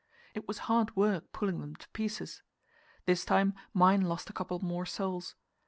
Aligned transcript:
It 0.33 0.47
was 0.47 0.57
hard 0.65 0.95
work 0.95 1.31
pulling 1.31 1.59
them 1.59 1.75
to 1.75 1.87
pieces. 1.89 2.41
This 3.05 3.23
time 3.23 3.53
mine 3.71 4.01
lost 4.01 4.31
a 4.31 4.33
couple 4.33 4.57
more 4.57 4.87
soles. 4.87 5.35